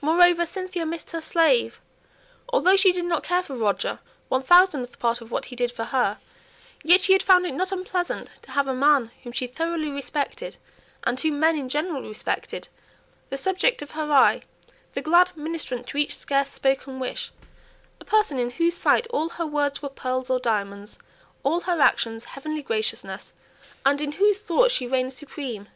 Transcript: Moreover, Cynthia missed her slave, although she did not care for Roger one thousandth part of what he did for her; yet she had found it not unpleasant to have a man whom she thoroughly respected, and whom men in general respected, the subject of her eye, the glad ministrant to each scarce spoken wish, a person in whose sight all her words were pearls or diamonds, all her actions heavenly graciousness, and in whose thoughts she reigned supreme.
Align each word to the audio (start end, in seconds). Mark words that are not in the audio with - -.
Moreover, 0.00 0.46
Cynthia 0.46 0.84
missed 0.84 1.12
her 1.12 1.20
slave, 1.20 1.80
although 2.48 2.74
she 2.76 2.90
did 2.90 3.04
not 3.04 3.22
care 3.22 3.40
for 3.44 3.54
Roger 3.54 4.00
one 4.28 4.42
thousandth 4.42 4.98
part 4.98 5.20
of 5.20 5.30
what 5.30 5.44
he 5.44 5.54
did 5.54 5.70
for 5.70 5.84
her; 5.84 6.18
yet 6.82 7.00
she 7.02 7.12
had 7.12 7.22
found 7.22 7.46
it 7.46 7.54
not 7.54 7.70
unpleasant 7.70 8.28
to 8.42 8.50
have 8.50 8.66
a 8.66 8.74
man 8.74 9.12
whom 9.22 9.32
she 9.32 9.46
thoroughly 9.46 9.88
respected, 9.88 10.56
and 11.04 11.20
whom 11.20 11.38
men 11.38 11.54
in 11.56 11.68
general 11.68 12.02
respected, 12.02 12.66
the 13.30 13.36
subject 13.38 13.80
of 13.80 13.92
her 13.92 14.10
eye, 14.10 14.42
the 14.94 15.00
glad 15.00 15.30
ministrant 15.36 15.86
to 15.86 15.98
each 15.98 16.16
scarce 16.16 16.48
spoken 16.48 16.98
wish, 16.98 17.30
a 18.00 18.04
person 18.04 18.40
in 18.40 18.50
whose 18.50 18.74
sight 18.74 19.06
all 19.10 19.28
her 19.28 19.46
words 19.46 19.80
were 19.80 19.88
pearls 19.88 20.30
or 20.30 20.40
diamonds, 20.40 20.98
all 21.44 21.60
her 21.60 21.80
actions 21.80 22.24
heavenly 22.24 22.60
graciousness, 22.60 23.32
and 23.86 24.00
in 24.00 24.10
whose 24.10 24.40
thoughts 24.40 24.74
she 24.74 24.88
reigned 24.88 25.12
supreme. 25.12 25.68